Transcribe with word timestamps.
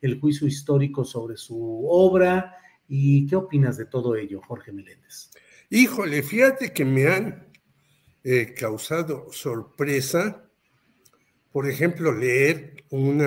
El 0.00 0.20
juicio 0.20 0.46
histórico 0.46 1.04
sobre 1.04 1.36
su 1.36 1.86
obra. 1.88 2.56
¿Y 2.88 3.26
qué 3.26 3.36
opinas 3.36 3.76
de 3.76 3.86
todo 3.86 4.16
ello, 4.16 4.40
Jorge 4.46 4.72
Meléndez? 4.72 5.30
Híjole, 5.70 6.22
fíjate 6.22 6.72
que 6.72 6.84
me 6.84 7.06
han 7.08 7.48
eh, 8.22 8.54
causado 8.54 9.26
sorpresa, 9.32 10.48
por 11.50 11.68
ejemplo, 11.68 12.12
leer 12.12 12.84
un 12.90 13.22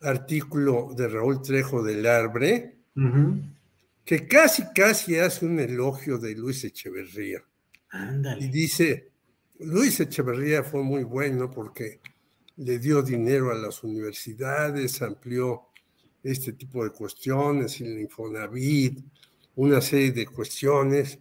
artículo 0.00 0.94
de 0.96 1.08
Raúl 1.08 1.42
Trejo 1.42 1.82
del 1.82 2.06
Arbre, 2.06 2.78
que 4.04 4.26
casi, 4.26 4.64
casi 4.74 5.18
hace 5.18 5.46
un 5.46 5.60
elogio 5.60 6.18
de 6.18 6.34
Luis 6.34 6.64
Echeverría. 6.64 7.42
Y 8.38 8.48
dice, 8.48 9.10
Luis 9.60 10.00
Echeverría 10.00 10.62
fue 10.62 10.82
muy 10.82 11.04
bueno 11.04 11.50
porque 11.50 12.00
le 12.56 12.78
dio 12.78 13.02
dinero 13.02 13.50
a 13.50 13.54
las 13.54 13.82
universidades, 13.82 15.00
amplió 15.02 15.68
este 16.22 16.52
tipo 16.52 16.84
de 16.84 16.90
cuestiones, 16.90 17.80
el 17.80 17.98
Infonavit, 17.98 19.04
una 19.56 19.80
serie 19.80 20.12
de 20.12 20.26
cuestiones. 20.26 21.18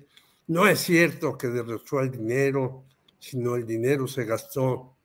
No 0.48 0.68
es 0.68 0.80
cierto 0.80 1.38
que 1.38 1.48
derrochó 1.48 2.02
el 2.02 2.12
dinero, 2.12 2.86
sino 3.20 3.56
el 3.56 3.66
dinero 3.66 4.08
se 4.08 4.26
gastó 4.26 4.96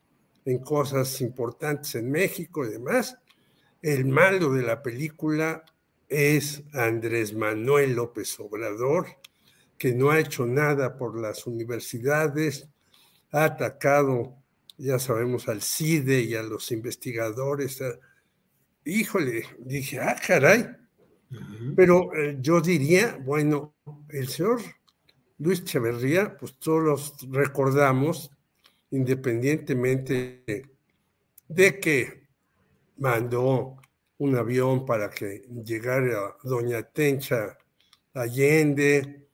en 0.45 0.59
cosas 0.59 1.21
importantes 1.21 1.95
en 1.95 2.11
México 2.11 2.65
y 2.65 2.71
demás. 2.71 3.17
El 3.83 4.07
malo 4.07 4.53
de 4.53 4.63
la 4.63 4.83
película 4.83 5.65
es 6.09 6.63
Andrés 6.73 7.35
Manuel 7.35 7.95
López 7.95 8.39
Obrador, 8.41 9.07
que 9.79 9.95
no 9.95 10.11
ha 10.11 10.21
hecho 10.21 10.47
nada 10.47 10.97
por 10.97 11.19
las 11.19 11.47
universidades, 11.47 12.69
ha 13.33 13.45
atacado 13.45 14.44
ya 14.77 14.99
sabemos 14.99 15.49
al 15.49 15.63
CIDE 15.63 16.21
y 16.23 16.35
a 16.35 16.43
los 16.43 16.73
investigadores. 16.73 17.81
Ah, 17.83 17.99
híjole, 18.85 19.45
dije, 19.59 20.01
ah, 20.01 20.17
caray. 20.25 20.67
Pero 21.75 22.15
eh, 22.15 22.37
yo 22.41 22.61
diría, 22.61 23.19
bueno, 23.25 23.75
el 24.11 24.29
señor 24.29 24.61
Luis 25.39 25.65
Cheverría, 25.65 26.37
pues 26.37 26.59
todos 26.59 26.83
los 26.83 27.31
recordamos, 27.31 28.31
independientemente 28.91 30.45
de 31.49 31.81
que 31.81 32.29
mandó 32.99 33.77
un 34.19 34.37
avión 34.37 34.87
para 34.87 35.11
que 35.11 35.43
llegara 35.65 36.37
Doña 36.43 36.83
Tencha 36.85 37.59
Allende 38.13 39.29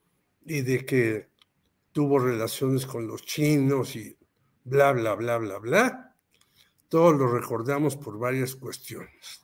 y 0.47 0.63
de 0.63 0.87
que 0.87 1.29
tuvo 1.93 2.19
relaciones 2.19 2.87
con 2.87 3.07
los 3.07 3.23
chinos 3.23 3.95
y 3.97 4.17
bla, 4.65 4.93
bla, 4.93 5.15
bla, 5.15 5.39
bla, 5.39 5.59
bla. 5.59 6.17
Todos 6.89 7.17
lo 7.17 7.29
recordamos 7.29 7.97
por 7.97 8.19
varias 8.19 8.57
cuestiones. 8.57 9.43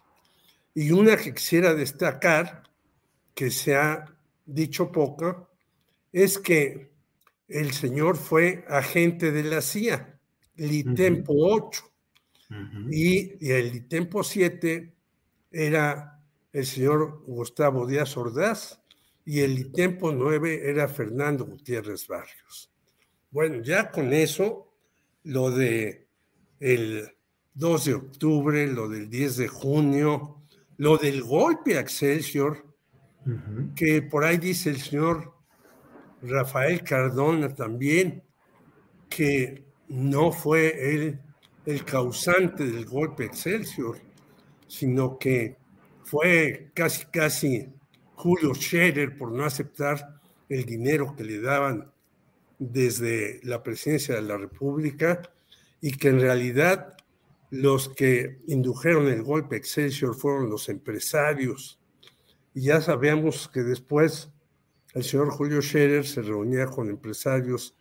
Y 0.75 0.91
una 0.91 1.17
que 1.17 1.33
quisiera 1.33 1.75
destacar, 1.75 2.63
que 3.35 3.51
se 3.51 3.77
ha 3.77 4.05
dicho 4.45 4.91
poco, 4.91 5.51
es 6.13 6.39
que 6.39 6.91
el 7.49 7.73
señor 7.73 8.17
fue 8.17 8.65
agente 8.69 9.31
de 9.31 9.45
la 9.45 9.63
CIA, 9.63 10.19
Litempo 10.57 11.35
8, 11.37 11.85
y, 12.91 13.51
el 13.51 13.73
Litempo 13.73 14.23
7 14.23 14.95
era 15.51 16.21
el 16.53 16.67
señor 16.67 17.23
Gustavo 17.27 17.87
Díaz 17.87 18.17
Ordaz, 18.17 18.81
y 19.25 19.41
el 19.41 19.55
Litempo 19.55 20.13
9 20.13 20.69
era 20.69 20.89
Fernando 20.89 21.45
Gutiérrez 21.45 22.07
Barrios. 22.07 22.73
Bueno, 23.31 23.63
ya 23.63 23.91
con 23.91 24.13
eso 24.13 24.66
lo 25.27 25.51
de 25.51 26.07
el 26.61 27.09
2 27.55 27.85
de 27.85 27.95
octubre, 27.95 28.67
lo 28.69 28.89
del 28.89 29.11
10 29.11 29.37
de 29.37 29.49
junio, 29.49 30.43
lo 30.77 30.97
del 30.97 31.23
golpe 31.23 31.77
a 31.77 31.81
Excelsior, 31.81 32.65
que 33.75 34.03
por 34.03 34.25
ahí 34.25 34.39
dice 34.39 34.71
el 34.71 34.81
señor 34.81 35.35
Rafael 36.23 36.83
Cardona 36.85 37.53
también, 37.55 38.23
que 39.09 39.65
no 39.89 40.31
fue 40.31 40.95
él 40.95 41.21
el 41.65 41.85
causante 41.85 42.65
del 42.65 42.87
golpe 42.87 43.25
a 43.25 43.27
Excelsior, 43.27 43.99
sino 44.69 45.19
que 45.19 45.57
fue 46.05 46.71
casi, 46.73 47.05
casi 47.07 47.69
Julio 48.15 48.55
Scherer 48.55 49.19
por 49.19 49.33
no 49.33 49.45
aceptar 49.45 50.21
el 50.49 50.65
dinero 50.65 51.17
que 51.17 51.25
le 51.25 51.41
daban 51.41 51.91
desde 52.59 53.41
la 53.43 53.63
presidencia 53.63 54.15
de 54.15 54.23
la 54.23 54.37
República 54.37 55.23
y 55.81 55.93
que 55.93 56.09
en 56.09 56.21
realidad 56.21 56.97
los 57.51 57.89
que 57.89 58.41
indujeron 58.47 59.09
el 59.09 59.23
golpe 59.23 59.57
Excelsior 59.57 60.15
fueron 60.15 60.51
los 60.51 60.69
empresarios. 60.69 61.81
Y 62.55 62.63
ya 62.63 62.81
sabemos 62.81 63.49
que 63.53 63.63
después 63.63 64.31
el 64.95 65.05
señor 65.05 65.31
Julio 65.31 65.61
Scherer 65.61 66.07
se 66.07 66.23
reunía 66.23 66.67
con 66.67 66.89
empresarios 66.89 67.77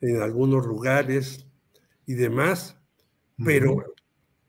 en 0.00 0.20
algunos 0.20 0.66
lugares 0.66 1.46
y 2.04 2.14
demás, 2.14 2.76
pero 3.44 3.94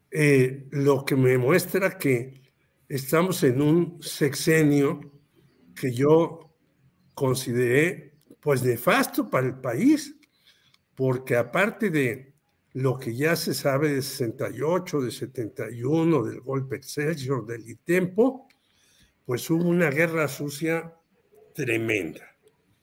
eh, 0.10 0.68
lo 0.72 1.06
que 1.06 1.16
me 1.16 1.38
muestra 1.38 1.98
que 1.98 2.42
estamos 2.90 3.44
en 3.44 3.62
un 3.62 4.02
sexenio 4.02 5.02
que 5.76 5.94
yo 5.94 6.56
consideré 7.14 8.13
pues 8.44 8.62
nefasto 8.62 9.30
para 9.30 9.48
el 9.48 9.56
país, 9.56 10.16
porque 10.96 11.38
aparte 11.38 11.90
de 11.90 12.34
lo 12.74 13.00
que 13.00 13.16
ya 13.16 13.36
se 13.36 13.54
sabe 13.54 13.94
de 13.94 14.02
68, 14.02 15.02
de 15.02 15.12
71, 15.12 16.24
del 16.24 16.42
golpe 16.42 16.76
Excelsior, 16.76 17.46
del 17.46 17.68
ITEMPO, 17.68 18.48
pues 19.26 19.50
hubo 19.50 19.64
una 19.64 19.90
guerra 19.90 20.28
sucia 20.28 20.94
tremenda, 21.56 22.36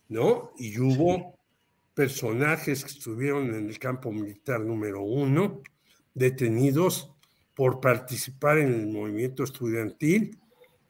¿no? 0.09 0.53
Y 0.57 0.79
hubo 0.79 1.39
personajes 1.93 2.85
que 2.85 2.93
estuvieron 2.93 3.55
en 3.55 3.69
el 3.69 3.79
campo 3.79 4.11
militar 4.11 4.61
número 4.61 5.03
uno, 5.03 5.61
detenidos 6.15 7.13
por 7.55 7.81
participar 7.81 8.59
en 8.59 8.73
el 8.73 8.87
movimiento 8.87 9.45
estudiantil 9.45 10.39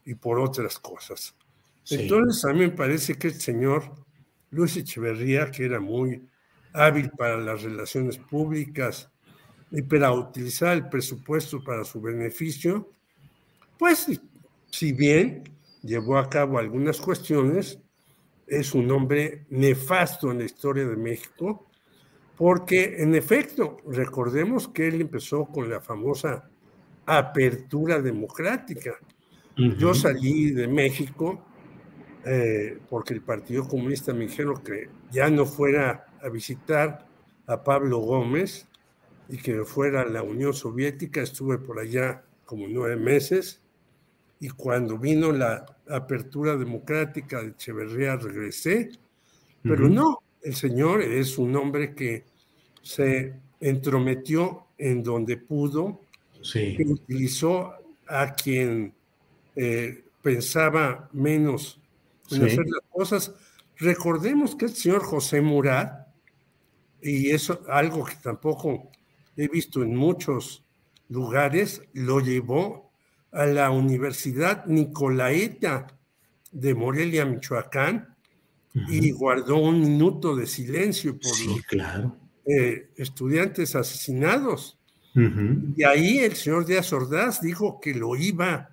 y 0.05 0.15
por 0.15 0.39
otras 0.39 0.79
cosas. 0.79 1.35
Entonces, 1.89 2.45
a 2.45 2.53
mí 2.53 2.61
me 2.61 2.71
parece 2.71 3.15
que 3.15 3.29
el 3.29 3.35
señor 3.35 3.95
Luis 4.51 4.77
Echeverría, 4.77 5.51
que 5.51 5.65
era 5.65 5.81
muy 5.81 6.29
hábil 6.73 7.11
para 7.11 7.39
las 7.39 7.63
relaciones 7.63 8.19
públicas 8.19 9.11
y 9.71 9.83
para 9.83 10.13
utilizar 10.13 10.77
el 10.77 10.89
presupuesto 10.89 11.63
para 11.63 11.85
su 11.85 12.01
beneficio, 12.01 12.93
pues 13.79 14.21
si 14.71 14.93
bien 14.93 15.45
llevó 15.83 16.19
a 16.19 16.29
cabo 16.29 16.59
algunas 16.59 17.01
cuestiones, 17.01 17.79
es 18.47 18.75
un 18.75 18.91
hombre 18.91 19.47
nefasto 19.51 20.31
en 20.31 20.39
la 20.39 20.45
historia 20.45 20.87
de 20.87 20.97
México, 20.97 21.67
porque 22.37 22.97
en 22.99 23.15
efecto, 23.15 23.77
recordemos 23.87 24.69
que 24.69 24.89
él 24.89 25.01
empezó 25.01 25.47
con 25.47 25.71
la 25.71 25.81
famosa 25.81 26.51
apertura 27.07 28.01
democrática. 28.01 28.95
Yo 29.57 29.95
salí 29.95 30.53
de 30.53 30.67
México 30.67 31.45
eh, 32.25 32.79
porque 32.89 33.15
el 33.15 33.23
Partido 33.23 33.67
Comunista 33.67 34.13
me 34.13 34.27
dijeron 34.27 34.63
que 34.63 34.89
ya 35.11 35.31
no 35.31 35.47
fuera 35.47 36.07
a 36.23 36.29
visitar 36.29 37.07
a 37.47 37.65
Pablo 37.65 37.99
Gómez 37.99 38.69
y 39.29 39.39
que 39.39 39.65
fuera 39.65 40.03
a 40.03 40.07
la 40.07 40.23
Unión 40.23 40.53
Soviética. 40.53 41.23
Estuve 41.23 41.59
por 41.59 41.79
allá 41.79 42.23
como 42.45 42.67
nueve 42.69 42.97
meses. 42.97 43.63
Y 44.39 44.49
cuando 44.51 44.99
vino 44.99 45.33
la 45.33 45.67
apertura 45.89 46.57
democrática 46.57 47.43
de 47.43 47.49
Echeverría 47.49 48.17
regresé, 48.17 48.91
pero 49.63 49.89
no, 49.89 50.23
el 50.43 50.55
señor 50.55 51.03
es 51.03 51.37
un 51.37 51.55
hombre 51.57 51.95
que 51.95 52.25
se 52.83 53.35
entrometió 53.61 54.67
en 54.79 55.03
donde 55.03 55.37
pudo, 55.37 56.01
que 56.53 56.85
utilizó 56.87 57.75
a 58.07 58.35
quien 58.35 58.95
eh, 59.55 60.05
pensaba 60.23 61.11
menos 61.13 61.81
en 62.31 62.45
hacer 62.45 62.67
las 62.67 62.83
cosas. 62.91 63.33
Recordemos 63.77 64.55
que 64.55 64.67
el 64.67 64.75
señor 64.75 65.03
José 65.03 65.41
Murat, 65.41 66.09
y 67.03 67.31
eso 67.31 67.63
algo 67.69 68.05
que 68.05 68.17
tampoco 68.23 68.91
he 69.37 69.49
visto 69.49 69.83
en 69.83 69.97
muchos 69.97 70.65
lugares, 71.09 71.83
lo 71.95 72.21
llevó 72.21 72.91
a 73.33 73.47
la 73.47 73.71
Universidad 73.71 74.67
Nicolaeta 74.67 75.87
de 76.53 76.75
Morelia, 76.75 77.25
Michoacán, 77.25 78.17
y 78.89 79.11
guardó 79.11 79.57
un 79.57 79.81
minuto 79.81 80.37
de 80.37 80.47
silencio 80.47 81.19
por 81.19 81.33
los 81.47 81.61
eh, 82.47 82.91
estudiantes 82.97 83.75
asesinados. 83.75 84.79
Y 85.15 85.83
ahí 85.83 86.19
el 86.21 86.37
señor 86.37 86.67
Díaz 86.67 86.93
Ordaz 86.93 87.41
dijo 87.41 87.81
que 87.81 87.95
lo 87.95 88.15
iba 88.15 88.71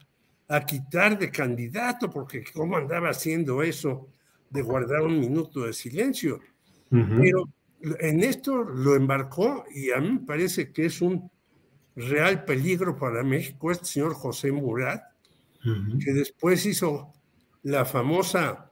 a 0.49 0.65
quitar 0.65 1.17
de 1.19 1.29
candidato, 1.29 2.09
porque 2.09 2.43
cómo 2.53 2.77
andaba 2.77 3.09
haciendo 3.09 3.61
eso 3.61 4.07
de 4.49 4.61
guardar 4.61 5.01
un 5.01 5.19
minuto 5.19 5.65
de 5.65 5.73
silencio. 5.73 6.39
Pero 6.89 7.49
en 7.99 8.23
esto 8.23 8.63
lo 8.63 8.95
embarcó 8.95 9.65
y 9.73 9.91
a 9.91 9.97
mí 9.97 10.13
me 10.13 10.19
parece 10.19 10.71
que 10.71 10.85
es 10.85 11.01
un 11.01 11.29
real 11.95 12.45
peligro 12.45 12.95
para 12.95 13.23
México 13.23 13.71
este 13.71 13.85
señor 13.85 14.13
José 14.13 14.51
Murat, 14.51 15.01
que 16.03 16.13
después 16.13 16.65
hizo 16.65 17.11
la 17.63 17.83
famosa 17.83 18.71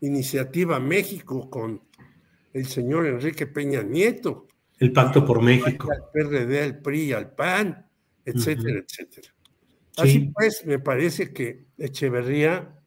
iniciativa 0.00 0.78
México 0.78 1.50
con 1.50 1.82
el 2.52 2.66
señor 2.66 3.06
Enrique 3.06 3.46
Peña 3.46 3.82
Nieto. 3.82 4.46
El 4.78 4.92
Pacto 4.92 5.24
por 5.24 5.42
México. 5.42 5.90
Al 5.90 6.04
PRD, 6.12 6.62
al 6.62 6.78
PRI, 6.80 7.12
al 7.12 7.34
PAN, 7.34 7.86
etcétera, 8.24 8.78
etcétera. 8.78 9.35
Así 9.96 10.30
pues, 10.34 10.64
me 10.66 10.78
parece 10.78 11.32
que 11.32 11.66
Echeverría 11.78 12.80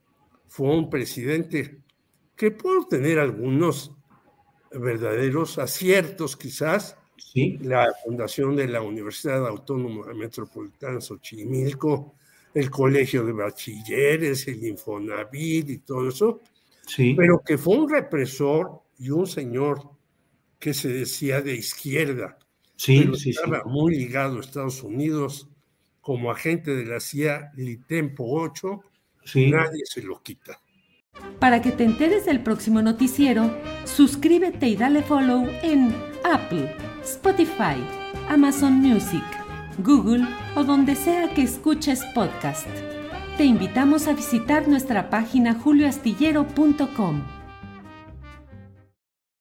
fue 0.47 0.75
un 0.75 0.89
presidente 0.89 1.81
que 2.35 2.51
pudo 2.51 2.87
tener 2.87 3.19
algunos 3.19 3.91
verdaderos 4.71 5.57
aciertos 5.57 6.37
quizás, 6.37 6.95
la 7.61 7.87
fundación 8.03 8.55
de 8.55 8.67
la 8.67 8.81
Universidad 8.81 9.45
Autónoma 9.47 10.13
Metropolitana 10.13 11.01
Xochimilco, 11.01 12.15
el 12.53 12.69
Colegio 12.69 13.25
de 13.25 13.33
Bachilleres, 13.33 14.47
el 14.47 14.65
Infonavit 14.65 15.69
y 15.69 15.77
todo 15.79 16.09
eso, 16.09 16.41
sí. 16.87 17.13
pero 17.15 17.41
que 17.45 17.57
fue 17.57 17.77
un 17.77 17.89
represor 17.89 18.81
y 18.97 19.09
un 19.09 19.27
señor 19.27 19.81
que 20.57 20.73
se 20.73 20.89
decía 20.89 21.41
de 21.41 21.55
izquierda, 21.55 22.37
sí, 22.75 22.99
pero 22.99 23.13
estaba 23.13 23.63
muy 23.65 23.95
ligado 23.95 24.37
a 24.37 24.41
Estados 24.41 24.81
Unidos 24.83 25.49
como 26.01 26.31
agente 26.31 26.75
de 26.75 26.85
la 26.85 26.99
CIA 26.99 27.51
Litempo 27.55 28.25
8, 28.27 28.83
nadie 29.35 29.85
se 29.85 30.01
lo 30.01 30.21
quita. 30.21 30.59
Para 31.39 31.61
que 31.61 31.71
te 31.71 31.83
enteres 31.83 32.25
del 32.25 32.41
próximo 32.41 32.81
noticiero, 32.81 33.55
suscríbete 33.85 34.67
y 34.67 34.75
dale 34.75 35.03
follow 35.03 35.47
en 35.61 35.93
Apple, 36.23 36.75
Spotify, 37.03 37.75
Amazon 38.29 38.73
Music, 38.73 39.23
Google 39.79 40.25
o 40.55 40.63
donde 40.63 40.95
sea 40.95 41.33
que 41.33 41.43
escuches 41.43 42.03
podcast. 42.13 42.67
Te 43.37 43.45
invitamos 43.45 44.07
a 44.07 44.13
visitar 44.13 44.67
nuestra 44.67 45.09
página 45.09 45.53
julioastillero.com. 45.53 47.38